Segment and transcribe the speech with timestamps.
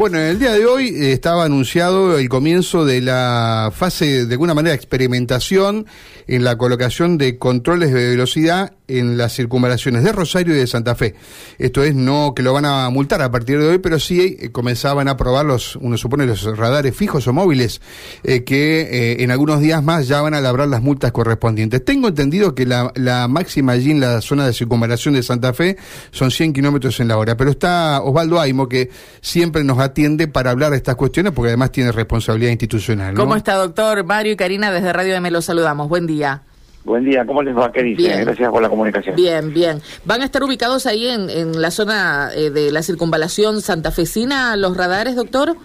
[0.00, 4.32] Bueno, en el día de hoy eh, estaba anunciado el comienzo de la fase, de
[4.32, 5.84] alguna manera, experimentación
[6.26, 10.94] en la colocación de controles de velocidad en las circunvalaciones de Rosario y de Santa
[10.94, 11.14] Fe.
[11.58, 14.50] Esto es, no que lo van a multar a partir de hoy, pero sí eh,
[14.50, 17.82] comenzaban a probar los, uno supone, los radares fijos o móviles,
[18.24, 21.84] eh, que en algunos días más ya van a labrar las multas correspondientes.
[21.84, 25.76] Tengo entendido que la, la máxima allí en la zona de circunvalación de Santa Fe
[26.10, 28.88] son 100 kilómetros en la hora, pero está Osvaldo Aimo, que
[29.20, 33.14] siempre nos atiende para hablar de estas cuestiones, porque además tiene responsabilidad institucional.
[33.14, 34.04] ¿Cómo está, doctor?
[34.04, 35.88] Mario y Karina, desde Radio de Me los saludamos.
[35.88, 36.42] Buen día.
[36.84, 37.70] Buen día, ¿cómo les va?
[37.70, 38.24] ¿Qué dicen?
[38.24, 39.14] Gracias por la comunicación.
[39.14, 39.82] Bien, bien.
[40.06, 44.76] ¿Van a estar ubicados ahí en, en la zona eh, de la circunvalación santafesina los
[44.76, 45.56] radares, doctor?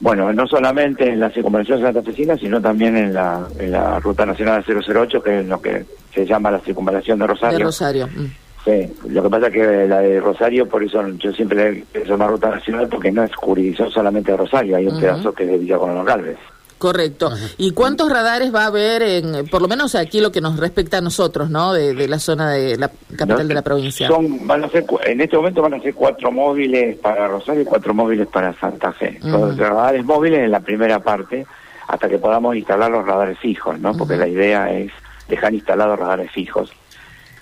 [0.00, 4.62] Bueno, no solamente en la circunvalación santafesina, sino también en la, en la Ruta Nacional
[4.66, 7.58] 008, que es lo que se llama la circunvalación de Rosario.
[7.58, 8.08] De Rosario.
[8.08, 8.43] Mm.
[8.64, 12.26] Sí, lo que pasa es que la de Rosario, por eso yo siempre es una
[12.26, 15.58] ruta nacional, porque no es jurisdicción solamente de Rosario, hay un pedazo que es de
[15.58, 16.38] Villa Colón Galvez.
[16.78, 17.30] Correcto.
[17.56, 20.98] ¿Y cuántos radares va a haber, en, por lo menos aquí lo que nos respecta
[20.98, 21.72] a nosotros, ¿no?
[21.72, 24.08] De, la zona de la capital de la provincia.
[24.08, 27.64] Son, van a ser, en este momento van a ser cuatro móviles para Rosario y
[27.64, 29.18] cuatro móviles para Santa Fe.
[29.22, 31.46] Los radares móviles en la primera parte,
[31.86, 33.94] hasta que podamos instalar los radares fijos, ¿no?
[33.96, 34.90] Porque la idea es
[35.28, 36.70] dejar instalados radares fijos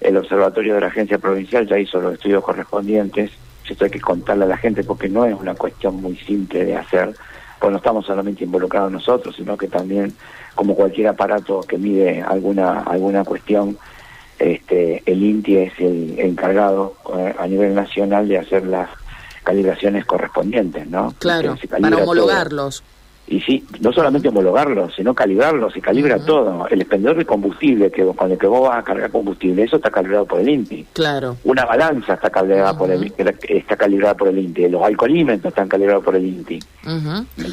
[0.03, 3.31] el observatorio de la agencia provincial ya hizo los estudios correspondientes.
[3.69, 6.77] Esto hay que contarle a la gente porque no es una cuestión muy simple de
[6.77, 7.15] hacer,
[7.59, 10.13] pues no estamos solamente involucrados nosotros, sino que también,
[10.55, 13.79] como cualquier aparato que mide alguna alguna cuestión,
[14.39, 18.91] este, el INTI es el encargado eh, a nivel nacional de hacer las
[19.45, 21.15] calibraciones correspondientes, ¿no?
[21.19, 22.83] Claro, para homologarlos
[23.27, 26.67] y sí, no solamente homologarlo, sino calibrarlo, se calibra todo.
[26.69, 29.91] El expendedor de combustible que con el que vos vas a cargar combustible, eso está
[29.91, 30.87] calibrado por el INTI.
[30.93, 31.37] Claro.
[31.45, 33.13] Una balanza está calibrada por el
[33.49, 36.59] está calibrada por el INTI, los alcoholímetros están calibrados por el INTI.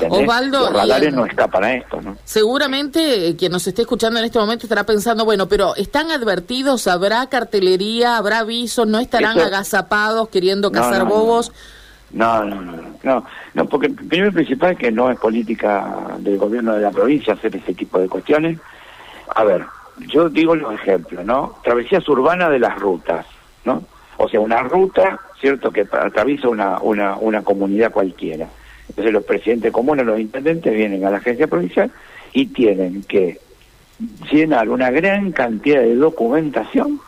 [0.10, 2.18] Osvaldo, los radares no escapan a esto, ¿no?
[2.26, 6.88] Seguramente eh, quien nos esté escuchando en este momento estará pensando, bueno, pero están advertidos,
[6.88, 11.50] habrá cartelería, habrá avisos, no estarán agazapados queriendo cazar bobos.
[11.50, 11.79] No,
[12.12, 12.62] no, no,
[13.04, 17.34] no, no, porque primero principal es que no es política del gobierno de la provincia
[17.34, 18.60] hacer ese tipo de cuestiones.
[19.36, 19.66] A ver,
[20.08, 21.56] yo digo los ejemplos, ¿no?
[21.64, 23.26] Travesías urbanas de las rutas,
[23.66, 23.84] ¿no?
[24.18, 28.48] O sea, una ruta, ¿cierto?, que atraviesa una, una, una comunidad cualquiera.
[28.90, 31.92] Entonces los presidentes comunes, los intendentes vienen a la agencia provincial
[32.34, 33.40] y tienen que
[34.32, 37.00] llenar una gran cantidad de documentación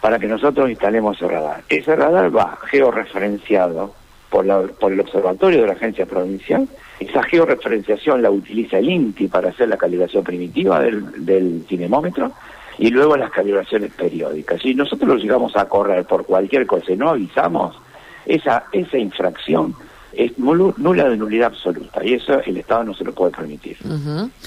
[0.00, 1.62] para que nosotros instalemos ese radar.
[1.68, 3.94] Ese radar va georreferenciado
[4.32, 6.66] por, la, por el observatorio de la agencia provincial.
[6.98, 12.32] Esa georreferenciación la utiliza el INTI para hacer la calibración primitiva del, del cinemómetro
[12.78, 14.62] y luego las calibraciones periódicas.
[14.62, 17.76] Si nosotros lo llegamos a correr por cualquier cosa y no avisamos,
[18.24, 19.74] esa, esa infracción
[20.14, 23.76] es nula de nulidad absoluta y eso el Estado no se lo puede permitir.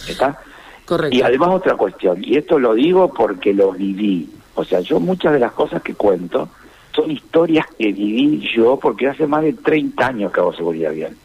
[0.09, 0.39] ¿Está?
[0.85, 1.15] Correcto.
[1.15, 5.33] Y además otra cuestión, y esto lo digo porque lo viví, o sea, yo muchas
[5.33, 6.49] de las cosas que cuento,
[6.95, 11.15] son historias que viví yo porque hace más de 30 años que hago seguridad vial.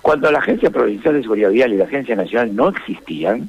[0.00, 3.48] Cuando la Agencia Provincial de Seguridad Vial y la Agencia Nacional no existían,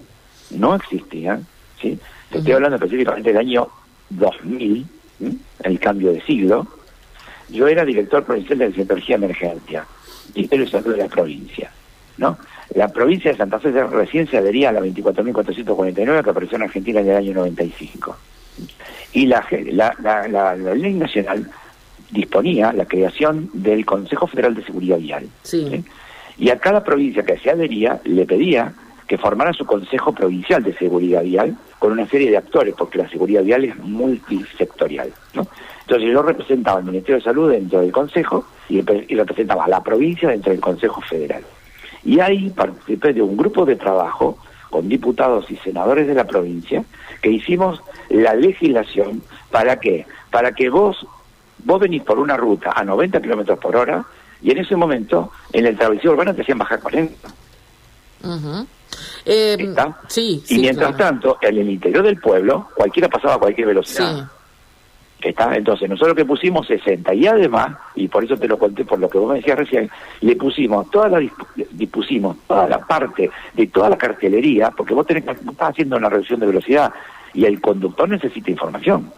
[0.52, 1.46] no existían,
[1.82, 2.00] ¿sí?
[2.30, 3.68] estoy hablando específicamente del año
[4.12, 4.86] 2000,
[5.64, 6.68] el cambio de siglo,
[7.50, 9.86] yo era director provincial de Centrología Emergencia,
[10.36, 11.72] Ministerio de Salud de la provincia,
[12.18, 12.38] ¿no?
[12.76, 17.02] La provincia de Santa Fe recién se adhería a la 24.449 que apareció en Argentina
[17.02, 18.18] en el año 95
[19.14, 19.46] y la,
[20.00, 21.50] la, la, ley nacional
[22.10, 25.28] disponía la creación del Consejo Federal de Seguridad Vial.
[25.44, 25.84] Sí.
[26.38, 28.74] Y a cada provincia que se adhería le pedía
[29.08, 33.10] que formara su Consejo Provincial de Seguridad Vial con una serie de actores, porque la
[33.10, 35.12] seguridad vial es multisectorial.
[35.34, 35.46] ¿no?
[35.82, 39.84] Entonces yo representaba al Ministerio de Salud dentro del Consejo y, y representaba a la
[39.84, 41.44] provincia dentro del Consejo Federal.
[42.06, 44.38] Y ahí participé de un grupo de trabajo
[44.74, 46.84] con diputados y senadores de la provincia
[47.22, 47.80] que hicimos
[48.10, 50.08] la legislación para qué?
[50.32, 51.06] Para que vos,
[51.60, 54.04] vos venís por una ruta a 90 kilómetros por hora
[54.42, 57.30] y en ese momento en el travesía urbana te hacían bajar 40.
[59.26, 60.00] Eh, ¿Está?
[60.08, 64.28] Sí, y mientras tanto, en el interior del pueblo, cualquiera pasaba a cualquier velocidad.
[65.24, 65.56] ¿Está?
[65.56, 69.10] Entonces, nosotros que pusimos 60 y además, y por eso te lo conté por lo
[69.10, 69.90] que vos me decías recién,
[70.22, 71.22] le pusimos toda la
[71.72, 76.10] dispusimos toda la parte de toda la cartelería, porque vos tenés que estás haciendo una
[76.10, 76.94] reducción de velocidad
[77.34, 79.12] y el conductor necesita información.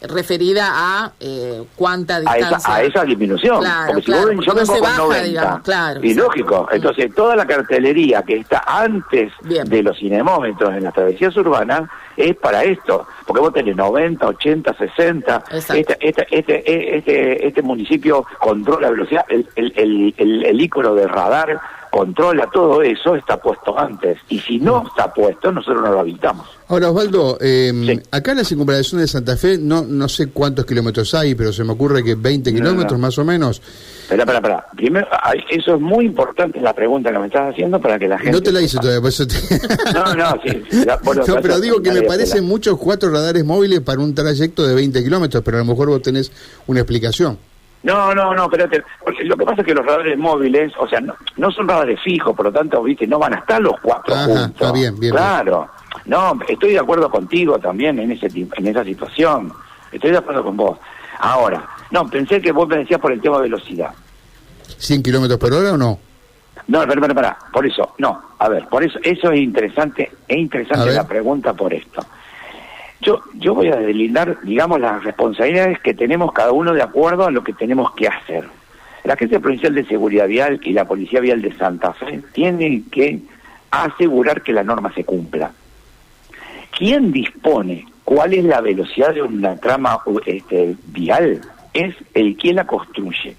[0.00, 2.74] Referida a eh, cuánta distancia.
[2.74, 3.64] A esa, disminución.
[3.86, 8.36] porque si vos, yo vengo con 90, claro, y lógico, entonces toda la cartelería que
[8.36, 13.76] está antes de los cinemómetros en las travesías urbanas es para esto, porque vos tenés
[13.76, 20.14] 90, 80, 60, este, este, este, este, este municipio controla la velocidad, el, el, el,
[20.16, 21.60] el, el ícono de radar
[21.96, 24.18] controla todo eso, está puesto antes.
[24.28, 26.46] Y si no está puesto, nosotros no lo habitamos.
[26.68, 31.14] Ahora, Osvaldo, eh, acá en la circunvalación de Santa Fe, no no sé cuántos kilómetros
[31.14, 33.62] hay, pero se me ocurre que 20 kilómetros más o menos.
[34.02, 34.66] Espera, espera, espera.
[34.76, 35.08] Primero,
[35.48, 38.32] eso es muy importante la pregunta que me estás haciendo para que la gente...
[38.32, 39.34] No te la hice todavía, por eso te...
[39.94, 40.62] No, no, sí.
[41.28, 45.02] no, pero digo que me parecen muchos cuatro radares móviles para un trayecto de 20
[45.02, 46.30] kilómetros, pero a lo mejor vos tenés
[46.66, 47.38] una explicación.
[47.82, 48.82] No, no, no, espérate.
[49.04, 52.00] Porque lo que pasa es que los radares móviles, o sea, no, no son radares
[52.02, 54.50] fijos, por lo tanto, viste, no van a estar los cuatro juntos.
[54.50, 55.12] Está bien, bien.
[55.12, 55.68] Claro.
[56.06, 59.52] No, estoy de acuerdo contigo también en ese en esa situación.
[59.92, 60.78] Estoy de acuerdo con vos.
[61.18, 63.92] Ahora, no, pensé que vos me decías por el tema de velocidad.
[64.78, 65.98] ¿100 kilómetros por hora o no?
[66.68, 67.38] No, espera, espera, espera.
[67.52, 68.22] Por eso, no.
[68.38, 72.04] A ver, por eso, eso es interesante, es interesante la pregunta por esto.
[73.00, 77.30] Yo, yo voy a delindar, digamos, las responsabilidades que tenemos cada uno de acuerdo a
[77.30, 78.44] lo que tenemos que hacer.
[79.04, 83.20] La Agencia Provincial de Seguridad Vial y la Policía Vial de Santa Fe tienen que
[83.70, 85.52] asegurar que la norma se cumpla.
[86.76, 91.40] ¿Quién dispone cuál es la velocidad de una trama este, vial?
[91.72, 93.36] Es el quien la construye.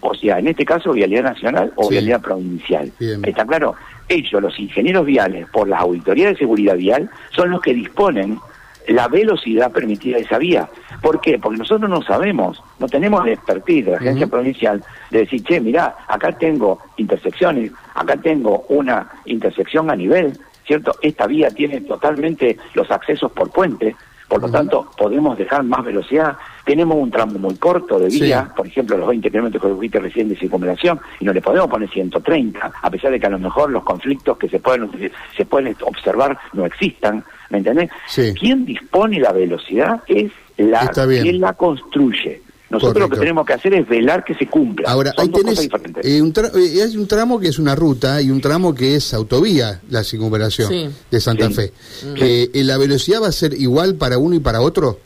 [0.00, 2.92] O sea, en este caso, Vialidad Nacional o Vialidad Provincial.
[3.00, 3.74] ¿Está claro?
[4.08, 8.38] Ellos, los ingenieros viales, por la Auditoría de Seguridad Vial, son los que disponen
[8.88, 10.68] la velocidad permitida de esa vía.
[11.02, 11.38] ¿Por qué?
[11.38, 15.60] Porque nosotros no sabemos, no tenemos la expertise de la agencia provincial de decir, che,
[15.60, 20.94] mirá, acá tengo intersecciones, acá tengo una intersección a nivel, ¿cierto?
[21.02, 23.94] Esta vía tiene totalmente los accesos por puente,
[24.28, 26.36] por lo tanto, podemos dejar más velocidad.
[26.64, 30.28] Tenemos un tramo muy corto de vía, por ejemplo, los 20 kilómetros que dijiste recién
[30.28, 33.70] de circunvalación, y no le podemos poner 130, a pesar de que a lo mejor
[33.70, 34.90] los conflictos que se pueden,
[35.36, 37.22] se pueden observar no existan.
[37.50, 37.90] ¿Me entendés?
[38.38, 42.42] Quien dispone la velocidad es la quien la construye.
[42.68, 44.90] Nosotros lo que tenemos que hacer es velar que se cumpla.
[44.90, 45.68] Ahora, ahí tenés,
[46.02, 49.14] eh, un eh, hay un tramo que es una ruta y un tramo que es
[49.14, 51.72] autovía, la circunvalación de Santa Fe.
[52.16, 54.98] Eh, ¿La velocidad va a ser igual para uno y para otro?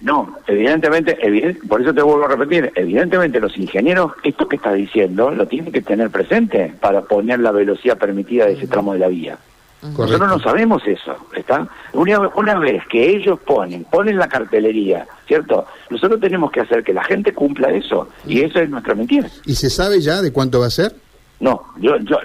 [0.00, 1.16] No, evidentemente,
[1.68, 5.72] por eso te vuelvo a repetir, evidentemente los ingenieros, esto que estás diciendo, lo tienen
[5.72, 9.38] que tener presente para poner la velocidad permitida de ese tramo de la vía.
[9.84, 11.68] Nosotros no sabemos eso, ¿está?
[11.92, 15.66] Una, una, vez que ellos ponen, ponen la cartelería, ¿cierto?
[15.90, 19.28] Nosotros tenemos que hacer que la gente cumpla eso, y eso es nuestra mentira.
[19.44, 20.94] ¿Y se sabe ya de cuánto va a ser?
[21.44, 22.16] No, yo, yo,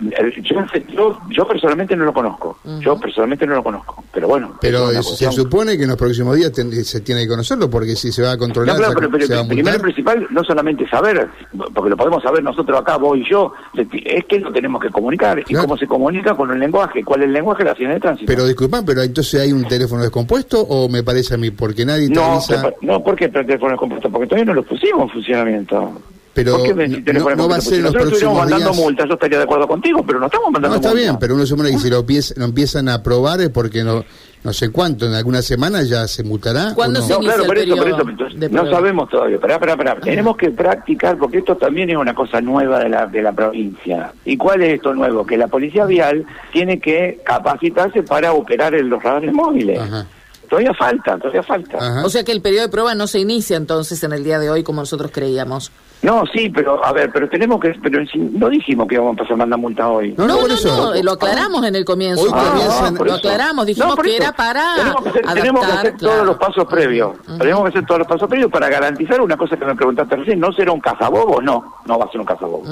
[0.94, 2.58] yo, yo, personalmente no lo conozco.
[2.80, 4.02] Yo personalmente no lo conozco.
[4.14, 4.58] Pero bueno.
[4.62, 8.22] Pero se supone que en los próximos días se tiene que conocerlo, porque si se
[8.22, 8.78] va a controlar.
[8.78, 11.28] No, claro, pero, pero primero y principal, no solamente saber,
[11.74, 15.44] porque lo podemos saber nosotros acá, vos y yo, es que lo tenemos que comunicar.
[15.46, 16.34] ¿Y cómo se comunica?
[16.34, 17.04] Con el lenguaje.
[17.04, 17.66] ¿Cuál es el lenguaje?
[17.66, 18.32] La acción de tránsito.
[18.32, 22.08] Pero disculpan, pero entonces hay un teléfono descompuesto o me parece a mí, porque nadie
[22.08, 22.40] te no,
[22.82, 24.10] No, ¿por qué el teléfono descompuesto?
[24.10, 26.02] Porque todavía no lo pusimos en funcionamiento.
[26.44, 28.78] Pero no, va a ser los próximos mandando días...
[28.78, 31.46] multas, yo estaría de acuerdo contigo, pero no estamos mandando No, está bien, pero uno
[31.46, 32.06] supone que si lo,
[32.46, 34.04] empiezan a aprobar es porque no
[34.42, 36.74] no sé cuánto, en alguna semana ya se mutará.
[36.74, 37.06] ¿Cuándo no?
[37.06, 39.36] se inicia no, claro, por eso, por eso, no sabemos todavía.
[39.36, 39.96] Esperá, esperá, esperá.
[40.00, 44.14] Tenemos que practicar, porque esto también es una cosa nueva de la, de la provincia.
[44.24, 45.26] ¿Y cuál es esto nuevo?
[45.26, 49.78] Que la policía vial tiene que capacitarse para operar en los radares móviles.
[49.78, 50.06] Ajá.
[50.50, 52.04] Todavía falta, todavía falta.
[52.04, 54.50] O sea que el periodo de prueba no se inicia entonces en el día de
[54.50, 55.72] hoy como nosotros creíamos.
[56.02, 59.36] No, sí, pero a ver, pero tenemos que, pero no dijimos que íbamos a pasar
[59.36, 60.16] mandar multa hoy.
[60.18, 62.26] No, no, no, lo aclaramos en el comienzo.
[62.34, 66.38] Ah, lo aclaramos, dijimos que era para tenemos que hacer, tenemos que hacer todos los
[66.38, 67.18] pasos previos.
[67.38, 70.40] Tenemos que hacer todos los pasos previos para garantizar una cosa que me preguntaste recién,
[70.40, 71.42] ¿no será un cazabobo?
[71.42, 72.64] No, no va a ser un cazabobo.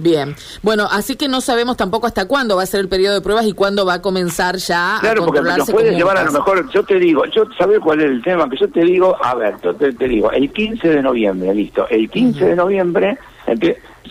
[0.00, 3.20] Bien, bueno, así que no sabemos tampoco hasta cuándo va a ser el periodo de
[3.20, 6.70] pruebas y cuándo va a comenzar ya claro, porque nos puede llevar a lo mejor,
[6.70, 9.56] yo te digo, yo sabes cuál es el tema, que yo te digo, a ver,
[9.62, 13.18] yo te, digo, el 15 de noviembre, listo, el 15 de noviembre,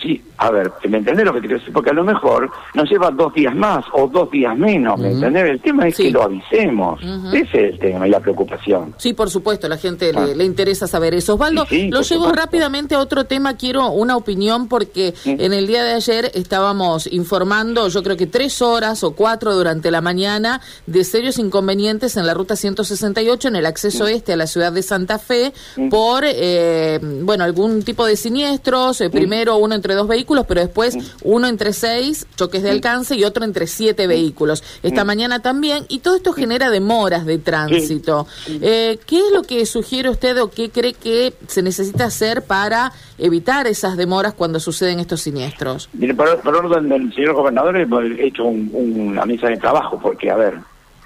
[0.00, 1.72] sí, a ver, ¿me entendés lo que te quiero decir?
[1.74, 5.50] Porque a lo mejor nos lleva dos días más o dos días menos, ¿me entendés?
[5.50, 6.98] El tema es que lo avisemos.
[7.30, 8.94] Ese es el tema y la preocupación.
[8.96, 10.42] Sí, por supuesto, la gente le, ah.
[10.42, 11.34] interesa saber eso.
[11.34, 13.58] Osvaldo, lo llevo rápidamente a otro tema.
[13.58, 18.62] Quiero una opinión porque en el día de ayer estábamos informando, yo creo que tres
[18.62, 23.66] horas o cuatro durante la mañana, de serios inconvenientes en la ruta 168 en el
[23.66, 25.52] acceso este a la ciudad de Santa Fe
[25.90, 29.02] por, eh, bueno, algún tipo de siniestros.
[29.02, 33.24] Eh, primero uno entre dos vehículos pero después uno entre seis choques de alcance y
[33.24, 34.62] otro entre siete vehículos.
[34.82, 38.26] Esta mañana también, y todo esto genera demoras de tránsito.
[38.48, 42.92] Eh, ¿Qué es lo que sugiere usted o qué cree que se necesita hacer para
[43.18, 45.88] evitar esas demoras cuando suceden estos siniestros?
[45.92, 50.54] Mire, por, orden del señor gobernador hemos hecho una mesa de trabajo, porque, a ver,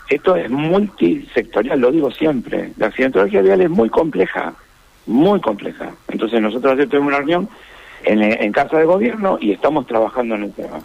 [0.09, 2.73] esto es multisectorial, lo digo siempre.
[2.76, 4.54] La accidentología vial es muy compleja,
[5.07, 5.93] muy compleja.
[6.09, 7.49] Entonces nosotros ayer tuvimos una reunión
[8.05, 10.81] en, en, Casa de Gobierno y estamos trabajando en el tema.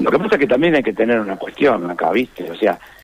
[0.00, 2.50] Lo que pasa es que también hay que tener una cuestión acá, ¿viste?
[2.50, 2.78] O sea,